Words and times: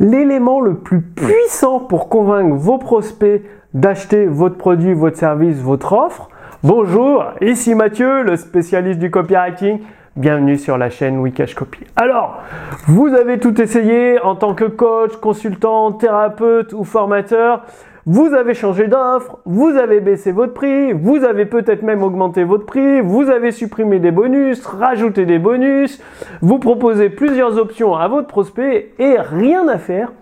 l'élément 0.00 0.60
le 0.60 0.74
plus 0.74 1.02
puissant 1.02 1.78
pour 1.78 2.08
convaincre 2.08 2.56
vos 2.56 2.78
prospects 2.78 3.42
d'acheter 3.74 4.26
votre 4.26 4.56
produit, 4.56 4.94
votre 4.94 5.18
service, 5.18 5.58
votre 5.58 5.92
offre. 5.92 6.30
Bonjour, 6.64 7.24
ici 7.42 7.74
Mathieu, 7.74 8.22
le 8.22 8.36
spécialiste 8.36 8.98
du 8.98 9.10
copywriting. 9.10 9.80
Bienvenue 10.16 10.56
sur 10.56 10.76
la 10.76 10.90
chaîne 10.90 11.18
Wikash 11.18 11.54
Copy. 11.54 11.80
Alors, 11.94 12.40
vous 12.88 13.08
avez 13.08 13.38
tout 13.38 13.60
essayé 13.60 14.18
en 14.20 14.34
tant 14.34 14.54
que 14.54 14.64
coach, 14.64 15.16
consultant, 15.16 15.92
thérapeute 15.92 16.72
ou 16.72 16.84
formateur. 16.84 17.64
Vous 18.06 18.32
avez 18.32 18.54
changé 18.54 18.88
d'offre, 18.88 19.40
vous 19.44 19.68
avez 19.68 20.00
baissé 20.00 20.32
votre 20.32 20.54
prix, 20.54 20.94
vous 20.94 21.22
avez 21.22 21.44
peut-être 21.44 21.82
même 21.82 22.02
augmenté 22.02 22.44
votre 22.44 22.64
prix, 22.64 23.02
vous 23.02 23.28
avez 23.28 23.52
supprimé 23.52 23.98
des 23.98 24.10
bonus, 24.10 24.64
rajouté 24.64 25.26
des 25.26 25.38
bonus, 25.38 26.02
vous 26.40 26.58
proposez 26.58 27.10
plusieurs 27.10 27.58
options 27.58 27.94
à 27.94 28.08
votre 28.08 28.26
prospect 28.26 28.92
et 28.98 29.16
rien 29.18 29.68
à 29.68 29.76
faire. 29.76 30.12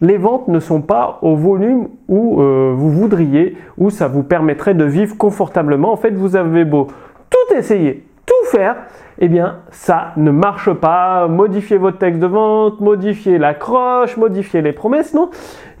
Les 0.00 0.16
ventes 0.16 0.48
ne 0.48 0.58
sont 0.58 0.80
pas 0.80 1.18
au 1.22 1.36
volume 1.36 1.88
où 2.08 2.42
euh, 2.42 2.72
vous 2.74 2.90
voudriez, 2.90 3.56
où 3.78 3.90
ça 3.90 4.08
vous 4.08 4.24
permettrait 4.24 4.74
de 4.74 4.84
vivre 4.84 5.16
confortablement. 5.16 5.92
En 5.92 5.96
fait, 5.96 6.10
vous 6.10 6.34
avez 6.34 6.64
beau 6.64 6.88
tout 7.30 7.54
essayer, 7.54 8.04
tout 8.26 8.46
faire, 8.46 8.76
eh 9.20 9.28
bien, 9.28 9.58
ça 9.70 10.12
ne 10.16 10.30
marche 10.30 10.72
pas. 10.72 11.28
Modifier 11.28 11.78
votre 11.78 11.98
texte 11.98 12.20
de 12.20 12.26
vente, 12.26 12.80
modifier 12.80 13.38
l'accroche, 13.38 14.16
modifier 14.16 14.60
les 14.60 14.72
promesses, 14.72 15.14
non. 15.14 15.30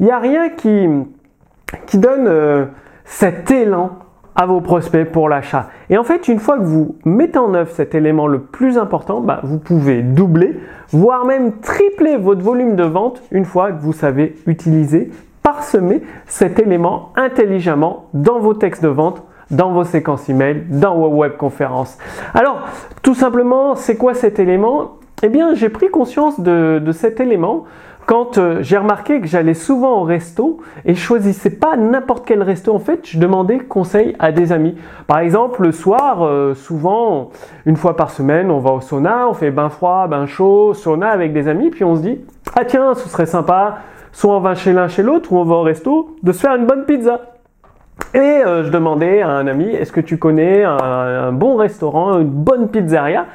Il 0.00 0.06
n'y 0.06 0.12
a 0.12 0.18
rien 0.18 0.50
qui, 0.50 0.88
qui 1.86 1.98
donne 1.98 2.26
euh, 2.26 2.66
cet 3.04 3.50
élan 3.50 3.98
à 4.34 4.46
vos 4.46 4.60
prospects 4.60 5.10
pour 5.10 5.28
l'achat. 5.28 5.68
Et 5.90 5.98
en 5.98 6.04
fait, 6.04 6.28
une 6.28 6.38
fois 6.38 6.58
que 6.58 6.62
vous 6.62 6.94
mettez 7.04 7.38
en 7.38 7.54
œuvre 7.54 7.70
cet 7.70 7.94
élément 7.94 8.28
le 8.28 8.40
plus 8.40 8.78
important, 8.78 9.20
bah, 9.20 9.40
vous 9.42 9.58
pouvez 9.58 10.02
doubler, 10.02 10.60
voire 10.90 11.24
même 11.24 11.58
tripler 11.60 12.16
votre 12.16 12.42
volume 12.42 12.76
de 12.76 12.84
vente 12.84 13.20
une 13.32 13.44
fois 13.44 13.72
que 13.72 13.80
vous 13.80 13.92
savez 13.92 14.36
utiliser, 14.46 15.10
parsemer 15.42 16.02
cet 16.26 16.60
élément 16.60 17.10
intelligemment 17.16 18.06
dans 18.14 18.38
vos 18.38 18.54
textes 18.54 18.82
de 18.82 18.88
vente 18.88 19.24
dans 19.50 19.72
vos 19.72 19.84
séquences 19.84 20.28
email, 20.28 20.64
dans 20.68 20.96
vos 20.96 21.08
web 21.08 21.36
conférences. 21.36 21.96
Alors, 22.34 22.60
tout 23.02 23.14
simplement, 23.14 23.76
c'est 23.76 23.96
quoi 23.96 24.14
cet 24.14 24.38
élément? 24.38 24.98
Eh 25.22 25.28
bien, 25.28 25.54
j'ai 25.54 25.68
pris 25.68 25.88
conscience 25.88 26.38
de, 26.38 26.80
de 26.84 26.92
cet 26.92 27.18
élément 27.18 27.64
quand 28.08 28.38
euh, 28.38 28.62
j'ai 28.62 28.78
remarqué 28.78 29.20
que 29.20 29.26
j'allais 29.26 29.52
souvent 29.52 30.00
au 30.00 30.02
resto 30.02 30.60
et 30.86 30.94
je 30.94 30.98
choisissais 30.98 31.50
pas 31.50 31.76
n'importe 31.76 32.24
quel 32.26 32.42
resto 32.42 32.74
en 32.74 32.78
fait, 32.78 33.00
je 33.06 33.18
demandais 33.18 33.58
conseil 33.58 34.16
à 34.18 34.32
des 34.32 34.50
amis. 34.50 34.76
Par 35.06 35.18
exemple, 35.18 35.62
le 35.62 35.72
soir, 35.72 36.24
euh, 36.24 36.54
souvent, 36.54 37.28
une 37.66 37.76
fois 37.76 37.96
par 37.96 38.08
semaine, 38.08 38.50
on 38.50 38.60
va 38.60 38.70
au 38.70 38.80
sauna, 38.80 39.28
on 39.28 39.34
fait 39.34 39.50
bain 39.50 39.68
froid, 39.68 40.06
bain 40.08 40.24
chaud, 40.24 40.72
sauna 40.72 41.10
avec 41.10 41.34
des 41.34 41.48
amis, 41.48 41.68
puis 41.68 41.84
on 41.84 41.96
se 41.96 42.00
dit, 42.00 42.18
ah 42.56 42.64
tiens, 42.64 42.94
ce 42.94 43.10
serait 43.10 43.26
sympa, 43.26 43.80
soit 44.12 44.34
on 44.34 44.40
va 44.40 44.54
chez 44.54 44.72
l'un 44.72 44.88
chez 44.88 45.02
l'autre 45.02 45.30
ou 45.34 45.36
on 45.36 45.44
va 45.44 45.56
au 45.56 45.62
resto, 45.62 46.16
de 46.22 46.32
se 46.32 46.40
faire 46.40 46.54
une 46.54 46.64
bonne 46.64 46.86
pizza. 46.86 47.20
Et 48.14 48.18
euh, 48.18 48.64
je 48.64 48.70
demandais 48.70 49.20
à 49.20 49.28
un 49.28 49.46
ami, 49.46 49.66
est-ce 49.66 49.92
que 49.92 50.00
tu 50.00 50.16
connais 50.16 50.64
un 50.64 51.32
bon 51.32 51.56
restaurant, 51.56 52.18
une 52.18 52.30
bonne 52.30 52.68
pizzeria? 52.68 53.26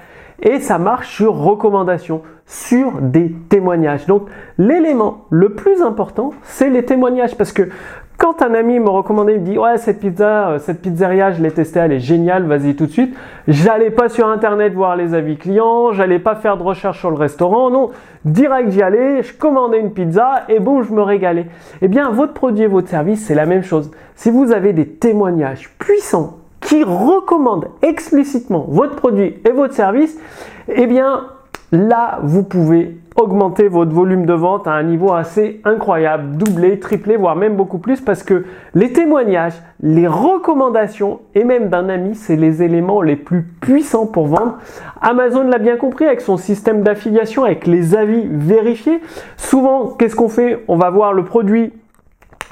Et 0.44 0.60
ça 0.60 0.78
marche 0.78 1.16
sur 1.16 1.36
recommandation, 1.36 2.22
sur 2.46 3.02
des 3.02 3.32
témoignages. 3.50 4.06
Donc 4.06 4.28
l'élément 4.58 5.26
le 5.30 5.50
plus 5.50 5.82
important, 5.82 6.32
c'est 6.44 6.70
les 6.70 6.84
témoignages 6.84 7.36
parce 7.36 7.54
que 7.54 7.70
quand 8.18 8.42
un 8.42 8.54
ami 8.54 8.80
me 8.80 8.90
recommandait, 8.90 9.36
il 9.36 9.42
me 9.42 9.46
dit 9.46 9.58
ouais 9.58 9.78
cette 9.78 10.00
pizza, 10.00 10.50
euh, 10.50 10.60
cette 10.60 10.82
pizzeria, 10.82 11.32
je 11.32 11.42
l'ai 11.42 11.52
testée, 11.52 11.80
elle 11.80 11.94
est 11.94 12.00
géniale, 12.00 12.46
vas-y 12.46 12.76
tout 12.76 12.86
de 12.86 12.92
suite. 12.92 13.16
J'allais 13.48 13.90
pas 13.90 14.08
sur 14.08 14.28
internet 14.28 14.74
voir 14.74 14.96
les 14.96 15.14
avis 15.14 15.38
clients, 15.38 15.92
j'allais 15.94 16.20
pas 16.20 16.36
faire 16.36 16.58
de 16.58 16.64
recherche 16.64 17.00
sur 17.00 17.10
le 17.10 17.18
restaurant, 17.18 17.72
non, 17.72 17.90
direct 18.24 18.70
j'y 18.70 18.82
allais, 18.82 19.24
je 19.24 19.34
commandais 19.34 19.80
une 19.80 19.94
pizza 19.94 20.44
et 20.48 20.60
bon 20.60 20.84
je 20.84 20.94
me 20.94 21.02
régalais. 21.02 21.48
Eh 21.82 21.88
bien 21.88 22.12
votre 22.12 22.34
produit 22.34 22.66
et 22.66 22.68
votre 22.68 22.88
service 22.88 23.26
c'est 23.26 23.36
la 23.36 23.46
même 23.46 23.64
chose. 23.64 23.90
Si 24.16 24.30
vous 24.30 24.52
avez 24.52 24.74
des 24.74 24.88
témoignages 24.88 25.72
puissants 25.80 26.38
qui 26.74 26.84
recommande 26.84 27.68
explicitement 27.84 28.66
votre 28.68 28.96
produit 28.96 29.36
et 29.48 29.52
votre 29.52 29.76
service, 29.76 30.20
eh 30.68 30.88
bien 30.88 31.28
là, 31.72 32.18
vous 32.24 32.42
pouvez 32.42 32.98
augmenter 33.16 33.68
votre 33.68 33.92
volume 33.92 34.26
de 34.26 34.34
vente 34.34 34.66
à 34.66 34.72
un 34.72 34.82
niveau 34.82 35.14
assez 35.14 35.62
incroyable, 35.66 36.36
doubler, 36.36 36.80
tripler, 36.80 37.16
voire 37.16 37.36
même 37.36 37.56
beaucoup 37.56 37.78
plus, 37.78 38.02
parce 38.02 38.24
que 38.24 38.46
les 38.74 38.92
témoignages, 38.92 39.54
les 39.82 40.08
recommandations 40.08 41.20
et 41.36 41.44
même 41.44 41.70
d'un 41.70 41.90
ami, 41.90 42.16
c'est 42.16 42.38
les 42.38 42.64
éléments 42.64 43.04
les 43.04 43.18
plus 43.18 43.44
puissants 43.62 44.08
pour 44.08 44.26
vendre. 44.26 44.58
Amazon 45.00 45.44
l'a 45.44 45.60
bien 45.60 45.78
compris 45.78 46.06
avec 46.06 46.22
son 46.22 46.38
système 46.38 46.82
d'affiliation, 46.82 47.44
avec 47.44 47.68
les 47.68 47.96
avis 47.96 48.28
vérifiés. 48.28 49.00
Souvent, 49.38 49.90
qu'est-ce 49.90 50.16
qu'on 50.16 50.30
fait? 50.30 50.64
On 50.68 50.76
va 50.76 50.90
voir 50.90 51.14
le 51.14 51.24
produit 51.24 51.72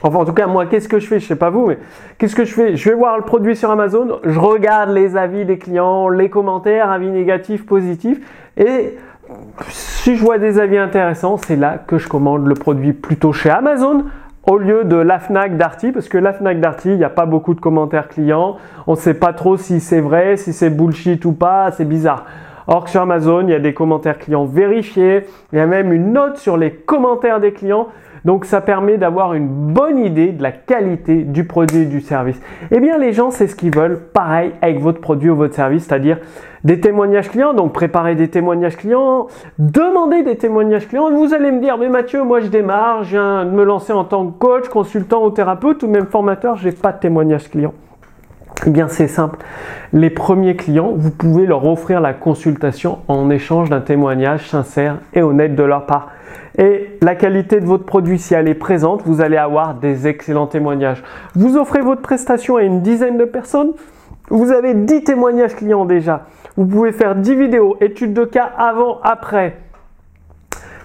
Enfin, 0.03 0.19
en 0.19 0.25
tout 0.25 0.33
cas, 0.33 0.47
moi, 0.47 0.65
qu'est-ce 0.65 0.87
que 0.87 0.99
je 0.99 1.07
fais? 1.07 1.19
Je 1.19 1.27
sais 1.27 1.35
pas 1.35 1.49
vous, 1.49 1.67
mais 1.67 1.77
qu'est-ce 2.17 2.35
que 2.35 2.45
je 2.45 2.53
fais? 2.53 2.75
Je 2.75 2.89
vais 2.89 2.95
voir 2.95 3.17
le 3.17 3.23
produit 3.23 3.55
sur 3.55 3.69
Amazon, 3.69 4.19
je 4.23 4.39
regarde 4.39 4.89
les 4.89 5.15
avis 5.15 5.45
des 5.45 5.57
clients, 5.57 6.09
les 6.09 6.29
commentaires, 6.29 6.89
avis 6.89 7.09
négatifs, 7.09 7.65
positifs, 7.65 8.19
et 8.57 8.97
si 9.69 10.17
je 10.17 10.23
vois 10.23 10.39
des 10.39 10.59
avis 10.59 10.77
intéressants, 10.77 11.37
c'est 11.37 11.55
là 11.55 11.77
que 11.85 11.97
je 11.97 12.09
commande 12.09 12.47
le 12.47 12.55
produit 12.55 12.93
plutôt 12.93 13.31
chez 13.31 13.49
Amazon 13.49 14.05
au 14.47 14.57
lieu 14.57 14.83
de 14.83 14.95
la 14.95 15.19
Fnac 15.19 15.55
Darty, 15.55 15.91
parce 15.91 16.09
que 16.09 16.17
la 16.17 16.33
Fnac 16.33 16.59
Darty, 16.59 16.89
il 16.89 16.97
n'y 16.97 17.03
a 17.03 17.09
pas 17.09 17.27
beaucoup 17.27 17.53
de 17.53 17.61
commentaires 17.61 18.07
clients, 18.07 18.57
on 18.87 18.93
ne 18.93 18.97
sait 18.97 19.13
pas 19.13 19.33
trop 19.33 19.55
si 19.55 19.79
c'est 19.79 20.01
vrai, 20.01 20.35
si 20.35 20.51
c'est 20.51 20.71
bullshit 20.71 21.23
ou 21.25 21.33
pas, 21.33 21.69
c'est 21.71 21.85
bizarre. 21.85 22.25
Or 22.67 22.89
sur 22.89 23.01
Amazon, 23.01 23.41
il 23.41 23.51
y 23.51 23.53
a 23.53 23.59
des 23.59 23.73
commentaires 23.73 24.17
clients 24.17 24.45
vérifiés, 24.45 25.25
il 25.53 25.59
y 25.59 25.61
a 25.61 25.67
même 25.67 25.93
une 25.93 26.11
note 26.11 26.37
sur 26.37 26.57
les 26.57 26.71
commentaires 26.71 27.39
des 27.39 27.53
clients. 27.53 27.87
Donc 28.25 28.45
ça 28.45 28.61
permet 28.61 28.97
d'avoir 28.97 29.33
une 29.33 29.47
bonne 29.47 29.97
idée 29.97 30.31
de 30.31 30.43
la 30.43 30.51
qualité 30.51 31.23
du 31.23 31.45
produit 31.45 31.81
et 31.81 31.85
du 31.85 32.01
service. 32.01 32.39
Eh 32.71 32.79
bien 32.79 32.97
les 32.97 33.13
gens, 33.13 33.31
c'est 33.31 33.47
ce 33.47 33.55
qu'ils 33.55 33.75
veulent, 33.75 33.99
pareil 34.13 34.51
avec 34.61 34.79
votre 34.79 35.01
produit 35.01 35.29
ou 35.29 35.35
votre 35.35 35.55
service, 35.55 35.85
c'est-à-dire 35.85 36.19
des 36.63 36.79
témoignages 36.79 37.29
clients, 37.29 37.53
donc 37.53 37.73
préparer 37.73 38.15
des 38.15 38.27
témoignages 38.27 38.77
clients, 38.77 39.27
demander 39.57 40.21
des 40.23 40.37
témoignages 40.37 40.87
clients. 40.87 41.09
Vous 41.09 41.33
allez 41.33 41.51
me 41.51 41.59
dire, 41.59 41.77
mais 41.77 41.89
Mathieu, 41.89 42.23
moi 42.23 42.39
je 42.39 42.47
démarre, 42.47 43.03
je 43.03 43.11
viens 43.11 43.45
de 43.45 43.51
me 43.51 43.63
lancer 43.63 43.93
en 43.93 44.03
tant 44.03 44.27
que 44.27 44.37
coach, 44.37 44.69
consultant 44.69 45.25
ou 45.25 45.31
thérapeute 45.31 45.81
ou 45.83 45.87
même 45.87 46.05
formateur, 46.05 46.57
j'ai 46.57 46.71
pas 46.71 46.91
de 46.91 46.99
témoignages 46.99 47.49
clients. 47.49 47.73
Eh 48.67 48.69
bien, 48.69 48.87
c'est 48.87 49.07
simple. 49.07 49.39
Les 49.91 50.11
premiers 50.11 50.55
clients, 50.55 50.91
vous 50.95 51.09
pouvez 51.09 51.47
leur 51.47 51.65
offrir 51.65 51.99
la 51.99 52.13
consultation 52.13 52.99
en 53.07 53.31
échange 53.31 53.71
d'un 53.71 53.81
témoignage 53.81 54.47
sincère 54.47 54.97
et 55.15 55.23
honnête 55.23 55.55
de 55.55 55.63
leur 55.63 55.87
part. 55.87 56.09
Et 56.61 56.99
la 57.01 57.15
qualité 57.15 57.59
de 57.59 57.65
votre 57.65 57.85
produit, 57.85 58.19
si 58.19 58.35
elle 58.35 58.47
est 58.47 58.53
présente, 58.53 59.01
vous 59.03 59.19
allez 59.19 59.35
avoir 59.35 59.73
des 59.73 60.07
excellents 60.07 60.45
témoignages. 60.45 61.01
Vous 61.33 61.57
offrez 61.57 61.81
votre 61.81 62.03
prestation 62.03 62.55
à 62.55 62.61
une 62.61 62.81
dizaine 62.81 63.17
de 63.17 63.25
personnes, 63.25 63.73
vous 64.29 64.51
avez 64.51 64.75
10 64.75 65.03
témoignages 65.03 65.55
clients 65.55 65.85
déjà. 65.85 66.27
Vous 66.55 66.67
pouvez 66.67 66.91
faire 66.91 67.15
10 67.15 67.35
vidéos, 67.35 67.77
études 67.81 68.13
de 68.13 68.25
cas 68.25 68.49
avant, 68.57 68.99
après. 69.01 69.57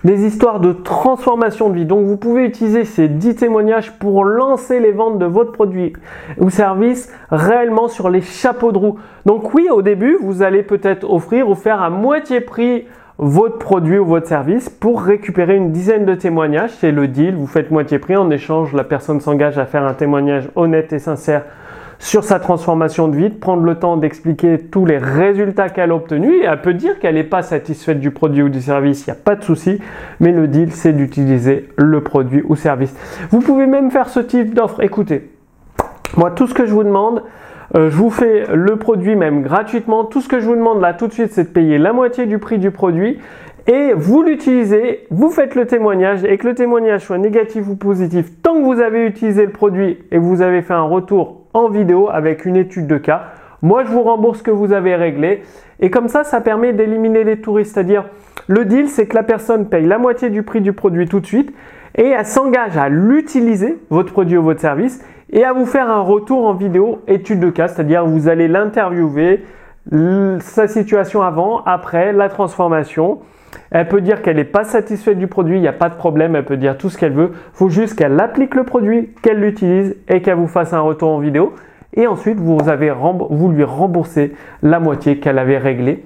Des 0.03 0.25
histoires 0.25 0.61
de 0.61 0.73
transformation 0.73 1.69
de 1.69 1.75
vie. 1.75 1.85
Donc 1.85 2.07
vous 2.07 2.17
pouvez 2.17 2.47
utiliser 2.47 2.85
ces 2.85 3.09
10 3.09 3.37
témoignages 3.37 3.93
pour 3.99 4.25
lancer 4.25 4.81
les 4.81 4.93
ventes 4.93 5.19
de 5.19 5.27
votre 5.27 5.53
produit 5.53 5.93
ou 6.39 6.49
service 6.49 7.13
réellement 7.31 7.89
sur 7.89 8.09
les 8.09 8.23
chapeaux 8.23 8.73
de 8.73 8.79
roue. 8.79 8.99
Donc 9.27 9.53
oui, 9.53 9.69
au 9.71 9.83
début, 9.83 10.17
vous 10.23 10.43
allez 10.43 10.63
peut-être 10.63 11.05
offrir 11.05 11.51
ou 11.51 11.55
faire 11.55 11.83
à 11.83 11.91
moitié 11.91 12.41
prix 12.41 12.87
votre 13.19 13.59
produit 13.59 13.99
ou 13.99 14.05
votre 14.05 14.27
service 14.27 14.69
pour 14.69 15.03
récupérer 15.03 15.57
une 15.57 15.73
dizaine 15.73 16.05
de 16.05 16.15
témoignages. 16.15 16.71
C'est 16.79 16.93
le 16.93 17.09
deal, 17.09 17.35
vous 17.35 17.47
faites 17.47 17.71
moitié 17.71 17.99
prix. 17.99 18.17
En 18.17 18.31
échange, 18.31 18.73
la 18.73 18.85
personne 18.85 19.21
s'engage 19.21 19.59
à 19.59 19.67
faire 19.67 19.85
un 19.85 19.95
témoignage 19.95 20.51
honnête 20.55 20.93
et 20.93 20.99
sincère 20.99 21.45
sur 21.99 22.25
sa 22.25 22.39
transformation 22.39 23.09
de 23.09 23.17
vie, 23.17 23.31
prendre 23.31 23.63
le 23.63 23.77
temps 23.77 23.97
d'expliquer 23.97 24.59
tous 24.59 24.85
les 24.85 24.99
résultats 24.99 25.71
qu'elle 25.71 25.91
a 25.91 25.95
obtenus 25.95 26.43
elle 26.45 26.61
peut 26.61 26.75
dire 26.75 26.99
qu'elle 26.99 27.15
n'est 27.15 27.25
pas 27.25 27.43
satisfaite 27.43 28.01
du 28.01 28.11
produit 28.11 28.43
ou 28.43 28.49
du 28.51 28.61
service, 28.61 29.07
il 29.07 29.11
n'y 29.11 29.17
a 29.17 29.21
pas 29.23 29.35
de 29.35 29.43
souci, 29.43 29.81
mais 30.21 30.33
le 30.33 30.47
deal 30.47 30.73
c'est 30.73 30.93
d'utiliser 30.93 31.69
le 31.77 32.03
produit 32.03 32.43
ou 32.47 32.55
service. 32.55 32.95
Vous 33.31 33.41
pouvez 33.41 33.67
même 33.67 33.91
faire 33.91 34.09
ce 34.09 34.21
type 34.21 34.55
d'offre. 34.55 34.83
Écoutez, 34.83 35.31
moi 36.17 36.31
tout 36.31 36.47
ce 36.47 36.55
que 36.55 36.67
je 36.67 36.73
vous 36.73 36.85
demande, 36.85 37.23
euh, 37.75 37.91
je 37.91 37.97
vous 37.97 38.11
fais 38.11 38.45
le 38.55 38.77
produit 38.77 39.17
même 39.17 39.43
gratuitement. 39.43 40.05
Tout 40.05 40.21
ce 40.21 40.29
que 40.29 40.41
je 40.41 40.47
vous 40.47 40.55
demande 40.55 40.81
là 40.81 40.95
tout 40.95 41.09
de 41.09 41.13
suite, 41.13 41.33
c'est 41.33 41.45
de 41.45 41.49
payer 41.49 41.79
la 41.79 41.93
moitié 41.93 42.27
du 42.27 42.39
prix 42.39 42.59
du 42.59 42.71
produit. 42.71 43.19
Et 43.67 43.93
vous 43.95 44.23
l'utilisez, 44.23 45.07
vous 45.11 45.31
faites 45.31 45.57
le 45.57 45.67
témoignage. 45.67 46.25
Et 46.25 46.39
que 46.39 46.47
le 46.47 46.55
témoignage 46.55 47.05
soit 47.05 47.19
négatif 47.19 47.69
ou 47.69 47.75
positif, 47.75 48.31
tant 48.43 48.55
que 48.55 48.65
vous 48.65 48.81
avez 48.81 49.07
utilisé 49.07 49.45
le 49.45 49.51
produit 49.51 49.99
et 50.13 50.19
vous 50.19 50.41
avez 50.41 50.63
fait 50.63 50.75
un 50.75 50.83
retour 50.83 51.43
en 51.53 51.69
vidéo 51.69 52.09
avec 52.11 52.45
une 52.45 52.57
étude 52.57 52.87
de 52.87 52.99
cas, 52.99 53.25
moi 53.63 53.83
je 53.83 53.91
vous 53.91 54.03
rembourse 54.03 54.39
ce 54.39 54.43
que 54.45 54.53
vous 54.53 54.73
avez 54.73 54.95
réglé. 54.95 55.43
Et 55.81 55.91
comme 55.91 56.07
ça 56.07 56.23
ça 56.23 56.41
permet 56.41 56.73
d'éliminer 56.73 57.25
les 57.25 57.41
touristes, 57.41 57.75
c'est-à-dire 57.75 58.05
le 58.47 58.65
deal 58.65 58.89
c'est 58.89 59.07
que 59.07 59.17
la 59.17 59.25
personne 59.25 59.69
paye 59.69 59.87
la 59.87 59.99
moitié 59.99 60.31
du 60.31 60.45
prix 60.45 60.61
du 60.61 60.73
produit 60.73 61.09
tout 61.09 61.19
de 61.19 61.27
suite 61.27 61.53
et 61.97 62.09
elle 62.09 62.27
s'engage 62.27 62.77
à 62.77 62.89
l'utiliser, 62.89 63.79
votre 63.91 64.13
produit 64.13 64.37
ou 64.37 64.43
votre 64.43 64.61
service, 64.61 65.03
et 65.33 65.45
à 65.45 65.53
vous 65.53 65.67
faire 65.67 65.91
un 65.91 66.01
retour 66.01 66.47
en 66.47 66.55
vidéo 66.55 67.03
étude 67.09 67.41
de 67.41 67.51
cas, 67.51 67.69
c'est-à-dire 67.69 68.07
vous 68.07 68.29
allez 68.29 68.49
l'interviewer, 68.49 69.45
sa 70.41 70.67
situation 70.69 71.23
avant, 71.23 71.63
après, 71.65 72.13
la 72.13 72.29
transformation, 72.29 73.21
Elle 73.71 73.89
peut 73.89 74.01
dire 74.01 74.23
qu'elle 74.23 74.37
n'est 74.37 74.45
pas 74.45 74.65
satisfaite 74.65 75.19
du 75.19 75.27
produit, 75.27 75.57
il 75.57 75.61
n'y 75.61 75.69
a 75.69 75.73
pas 75.73 75.89
de 75.89 75.95
problème, 75.95 76.37
elle 76.37 76.45
peut 76.45 76.57
dire 76.57 76.77
tout 76.77 76.91
ce 76.91 76.99
qu'elle 76.99 77.13
veut. 77.13 77.31
Il 77.33 77.57
faut 77.57 77.69
juste 77.69 77.97
qu'elle 77.97 78.19
applique 78.21 78.55
le 78.55 78.65
produit, 78.65 79.11
qu'elle 79.23 79.41
l'utilise 79.41 79.97
et 80.09 80.23
qu'elle 80.23 80.37
vous 80.37 80.47
fasse 80.47 80.73
un 80.73 80.81
retour 80.81 81.11
en 81.11 81.19
vidéo. 81.19 81.55
Et 81.95 82.07
ensuite, 82.07 82.39
vous, 82.39 82.69
avez 82.69 82.93
vous 83.31 83.51
lui 83.51 83.65
remboursez 83.65 84.35
la 84.63 84.79
moitié 84.79 85.19
qu'elle 85.19 85.39
avait 85.39 85.59
réglée. 85.59 86.05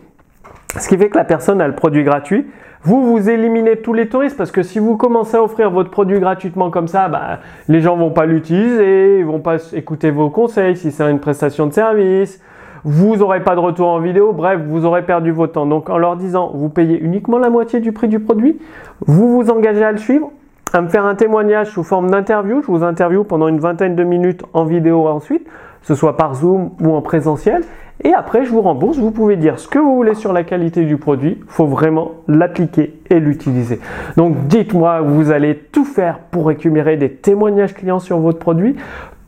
Ce 0.79 0.89
qui 0.89 0.97
fait 0.97 1.09
que 1.09 1.19
la 1.19 1.25
personne 1.25 1.61
a 1.61 1.67
le 1.67 1.75
produit 1.75 2.05
gratuit. 2.05 2.47
Vous, 2.83 3.05
vous 3.05 3.29
éliminez 3.29 3.77
tous 3.77 3.93
les 3.93 4.09
touristes 4.09 4.37
parce 4.39 4.53
que 4.53 4.63
si 4.63 4.79
vous 4.79 4.97
commencez 4.97 5.37
à 5.37 5.43
offrir 5.43 5.71
votre 5.71 5.91
produit 5.91 6.19
gratuitement 6.19 6.71
comme 6.71 6.89
ça, 6.89 7.09
bah, 7.09 7.41
les 7.69 7.81
gens 7.81 7.97
vont 7.97 8.11
pas 8.11 8.25
l'utiliser, 8.25 9.19
ils 9.19 9.27
vont 9.27 9.41
pas 9.41 9.57
écouter 9.75 10.11
vos 10.11 10.31
conseils 10.31 10.77
si 10.77 10.91
c'est 10.91 11.11
une 11.11 11.19
prestation 11.19 11.67
de 11.67 11.73
service. 11.73 12.41
Vous 12.85 13.17
n'aurez 13.17 13.43
pas 13.43 13.55
de 13.55 13.61
retour 13.61 13.89
en 13.89 13.99
vidéo, 13.99 14.33
bref, 14.33 14.61
vous 14.67 14.87
aurez 14.87 15.03
perdu 15.03 15.33
votre 15.33 15.53
temps. 15.53 15.67
Donc 15.67 15.91
en 15.91 15.99
leur 15.99 16.17
disant, 16.17 16.53
vous 16.55 16.71
payez 16.71 16.99
uniquement 16.99 17.39
la 17.39 17.51
moitié 17.51 17.81
du 17.81 17.93
prix 17.93 18.09
du 18.09 18.21
produit, 18.21 18.59
vous 19.07 19.37
vous 19.37 19.51
engagez 19.51 19.85
à 19.85 19.93
le 19.93 19.99
suivre, 19.99 20.31
à 20.73 20.81
me 20.81 20.89
faire 20.89 21.05
un 21.05 21.15
témoignage 21.15 21.71
sous 21.73 21.83
forme 21.83 22.11
d'interview. 22.11 22.63
Je 22.63 22.69
vous 22.69 22.83
interview 22.83 23.25
pendant 23.25 23.49
une 23.49 23.61
vingtaine 23.61 23.97
de 23.97 24.05
minutes 24.05 24.45
en 24.55 24.65
vidéo 24.65 25.07
ensuite, 25.09 25.47
ce 25.83 25.95
soit 25.95 26.17
par 26.17 26.35
Zoom 26.37 26.71
ou 26.81 26.95
en 26.95 27.03
présentiel. 27.03 27.63
Et 28.03 28.15
après, 28.15 28.45
je 28.45 28.51
vous 28.51 28.63
rembourse. 28.63 28.99
Vous 28.99 29.11
pouvez 29.11 29.37
dire 29.37 29.59
ce 29.59 29.69
que 29.69 29.79
vous 29.79 29.95
voulez 29.95 30.15
sur 30.15 30.33
la 30.33 30.43
qualité 30.43 30.85
du 30.85 30.97
produit. 30.97 31.39
Il 31.39 31.51
faut 31.53 31.67
vraiment 31.67 32.13
l'appliquer 32.29 32.99
et 33.11 33.21
l'utiliser. 33.21 33.81
Donc, 34.17 34.47
dites-moi, 34.47 35.01
vous 35.03 35.31
allez 35.31 35.57
tout 35.57 35.85
faire 35.85 36.19
pour 36.31 36.47
récupérer 36.47 36.97
des 36.97 37.11
témoignages 37.11 37.75
clients 37.75 37.99
sur 37.99 38.19
votre 38.19 38.39
produit. 38.39 38.77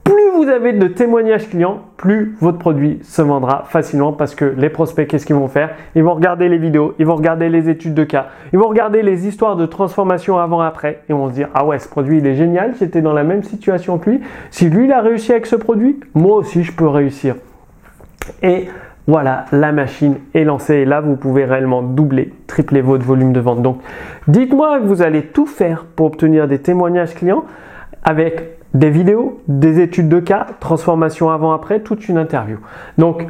Plus 0.05 0.31
vous 0.35 0.49
avez 0.49 0.73
de 0.73 0.89
témoignages 0.89 1.49
clients, 1.49 1.83
plus 1.97 2.35
votre 2.41 2.59
produit 2.59 2.99
se 3.03 3.23
vendra 3.23 3.65
facilement 3.69 4.13
parce 4.13 4.35
que 4.35 4.45
les 4.45 4.69
prospects, 4.69 5.07
qu'est-ce 5.07 5.27
qu'ils 5.27 5.37
vont 5.37 5.47
faire? 5.47 5.71
Ils 5.95 6.03
vont 6.03 6.15
regarder 6.15 6.49
les 6.49 6.59
vidéos, 6.59 6.95
ils 6.99 7.07
vont 7.07 7.15
regarder 7.15 7.49
les 7.49 7.69
études 7.69 7.95
de 7.95 8.03
cas, 8.03 8.27
ils 8.53 8.59
vont 8.59 8.67
regarder 8.67 9.03
les 9.03 9.29
histoires 9.29 9.55
de 9.55 9.65
transformation 9.65 10.39
avant-après 10.39 11.03
et 11.09 11.13
vont 11.13 11.29
se 11.29 11.35
dire 11.35 11.51
Ah 11.55 11.65
ouais, 11.65 11.79
ce 11.79 11.89
produit 11.89 12.19
il 12.19 12.27
est 12.27 12.35
génial, 12.35 12.75
j'étais 12.81 13.01
dans 13.01 13.13
la 13.13 13.23
même 13.23 13.45
situation 13.45 13.99
que 13.99 14.11
lui. 14.11 14.21
Si 14.51 14.69
lui 14.69 14.87
il 14.87 14.93
a 14.93 15.03
réussi 15.03 15.31
avec 15.31 15.47
ce 15.47 15.55
produit, 15.55 16.01
moi 16.15 16.37
aussi 16.39 16.65
je 16.65 16.73
peux 16.73 16.89
réussir. 16.89 17.37
Et 18.43 18.69
voilà, 19.07 19.47
la 19.51 19.73
machine 19.73 20.17
est 20.35 20.45
lancée 20.45 20.75
et 20.77 20.85
là, 20.85 21.01
vous 21.01 21.17
pouvez 21.17 21.45
réellement 21.45 21.83
doubler, 21.83 22.33
tripler 22.47 22.81
votre 22.81 23.05
volume 23.05 23.33
de 23.33 23.41
vente. 23.41 23.63
Donc, 23.63 23.81
dites-moi 24.29 24.79
que 24.79 24.85
vous 24.85 25.03
allez 25.03 25.23
tout 25.23 25.47
faire 25.47 25.85
pour 25.85 26.07
obtenir 26.07 26.47
des 26.47 26.61
témoignages 26.61 27.15
clients 27.15 27.45
avec 28.05 28.59
des 28.75 28.91
vidéos, 28.91 29.41
des 29.49 29.81
études 29.81 30.09
de 30.09 30.21
cas, 30.21 30.47
transformation 30.61 31.31
avant-après, 31.31 31.81
toute 31.81 32.09
une 32.09 32.17
interview. 32.17 32.59
Donc, 32.97 33.27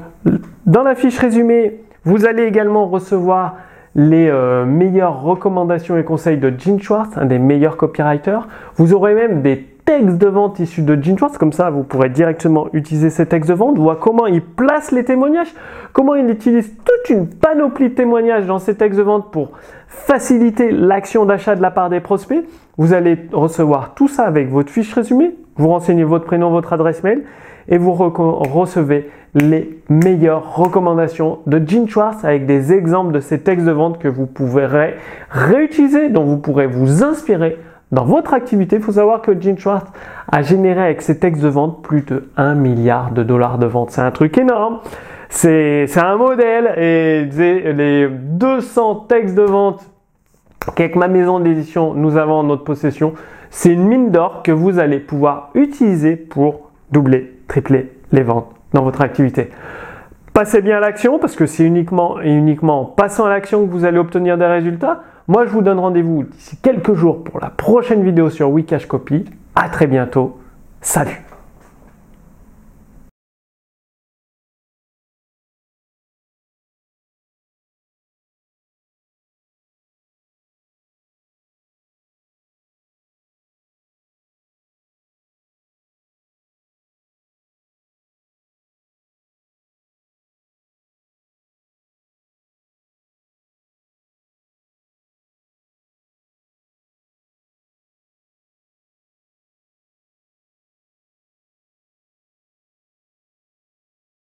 dans 0.67 0.83
la 0.83 0.95
fiche 0.95 1.19
résumée, 1.19 1.81
vous 2.05 2.27
allez 2.27 2.45
également 2.45 2.87
recevoir 2.87 3.57
les 3.95 4.29
euh, 4.29 4.65
meilleures 4.65 5.23
recommandations 5.23 5.97
et 5.99 6.05
conseils 6.05 6.39
de 6.39 6.53
Gene 6.57 6.81
Schwartz, 6.81 7.17
un 7.17 7.27
des 7.27 7.39
meilleurs 7.39 7.77
copywriters. 7.77 8.49
Vous 8.77 8.95
aurez 8.95 9.15
même 9.15 9.43
des 9.43 9.67
textes 9.85 10.19
de 10.19 10.29
vente 10.29 10.59
issus 10.61 10.83
de 10.83 11.01
Gene 11.01 11.19
Schwartz, 11.19 11.39
comme 11.39 11.53
ça 11.53 11.71
vous 11.71 11.83
pourrez 11.83 12.09
directement 12.09 12.69
utiliser 12.73 13.11
ces 13.11 13.27
textes 13.27 13.51
de 13.51 13.55
vente, 13.55 13.79
voir 13.79 13.99
comment 13.99 14.27
il 14.27 14.43
place 14.43 14.93
les 14.93 15.05
témoignages, 15.05 15.53
comment 15.93 16.15
il 16.15 16.29
utilise 16.31 16.75
toute 16.85 17.11
une 17.11 17.27
panoplie 17.27 17.91
de 17.91 17.95
témoignages 17.95 18.47
dans 18.47 18.59
ces 18.59 18.77
textes 18.77 18.99
de 18.99 19.03
vente 19.03 19.31
pour 19.31 19.53
faciliter 19.89 20.71
l'action 20.71 21.25
d'achat 21.25 21.57
de 21.57 21.63
la 21.63 21.71
part 21.71 21.91
des 21.91 22.01
prospects. 22.01 22.45
Vous 22.79 22.93
allez 22.93 23.19
recevoir 23.33 23.95
tout 23.95 24.09
ça 24.09 24.25
avec 24.25 24.51
votre 24.51 24.71
fiche 24.71 24.93
résumée, 24.95 25.35
vous 25.57 25.69
renseignez 25.69 26.05
votre 26.05 26.25
prénom, 26.25 26.51
votre 26.51 26.73
adresse 26.73 27.03
mail 27.03 27.25
et 27.69 27.79
vous 27.79 27.93
recevez 27.93 29.11
les 29.35 29.83
meilleures 29.89 30.57
recommandations 30.57 31.39
de 31.47 31.63
Gene 31.67 31.89
Schwartz 31.89 32.25
avec 32.25 32.47
des 32.47 32.73
exemples 32.73 33.13
de 33.13 33.21
ces 33.21 33.41
textes 33.41 33.67
de 33.67 33.73
vente 33.73 33.99
que 33.99 34.09
vous 34.09 34.27
pourrez 34.27 34.95
réutiliser, 35.31 36.09
dont 36.09 36.25
vous 36.25 36.39
pourrez 36.39 36.67
vous 36.67 37.03
inspirer 37.03 37.59
dans 37.93 38.05
votre 38.05 38.35
activité. 38.35 38.77
Il 38.77 38.83
faut 38.83 38.93
savoir 38.93 39.21
que 39.23 39.39
Gene 39.39 39.59
Schwartz 39.59 39.87
a 40.31 40.43
généré 40.43 40.83
avec 40.83 41.03
ses 41.03 41.19
textes 41.19 41.43
de 41.43 41.49
vente 41.49 41.83
plus 41.83 42.03
de 42.03 42.31
1 42.37 42.55
milliard 42.55 43.13
de 43.13 43.23
dollars 43.23 43.59
de 43.59 43.67
vente. 43.67 43.91
C'est 43.91 44.01
un 44.01 44.11
truc 44.11 44.37
énorme. 44.39 44.81
C'est 45.29 45.87
un 45.97 46.17
modèle 46.17 46.75
et 46.77 47.25
les 47.73 48.09
200 48.09 49.07
textes 49.09 49.35
de 49.35 49.43
vente 49.43 49.83
qu'avec 50.77 50.95
ma 50.95 51.09
maison 51.09 51.41
d'édition 51.41 51.95
nous 51.95 52.17
avons 52.19 52.35
en 52.35 52.43
notre 52.45 52.65
possession, 52.65 53.15
c'est 53.49 53.73
une 53.73 53.87
mine 53.87 54.11
d'or 54.11 54.43
que 54.43 54.53
vous 54.53 54.79
allez 54.79 55.01
pouvoir 55.01 55.51
utiliser 55.55 56.17
pour 56.17 56.71
doubler, 56.91 57.39
tripler 57.49 57.93
les 58.13 58.23
ventes 58.23 58.51
dans 58.73 58.83
votre 58.83 59.01
activité. 59.01 59.51
Passez 60.35 60.63
bien 60.63 60.77
à 60.77 60.81
l'action 60.81 61.19
parce 61.19 61.35
que 61.35 61.47
c'est 61.47 61.65
uniquement 61.65 62.21
et 62.21 62.31
uniquement 62.31 62.83
en 62.83 62.85
passant 62.85 63.25
à 63.25 63.29
l'action 63.29 63.67
que 63.67 63.71
vous 63.71 63.85
allez 63.85 63.99
obtenir 63.99 64.39
des 64.39 64.47
résultats. 64.47 65.03
Moi, 65.29 65.47
je 65.47 65.51
vous 65.51 65.63
donne 65.63 65.79
rendez-vous 65.79 66.25
d'ici 66.25 66.57
quelques 66.57 66.95
jours 66.95 67.23
pour 67.23 67.39
la 67.41 67.51
prochaine 67.51 68.03
vidéo 68.03 68.29
sur 68.29 68.51
Wikash 68.51 68.87
Copy. 68.87 69.25
À 69.55 69.69
très 69.69 69.87
bientôt. 69.87 70.41
Salut 70.81 71.23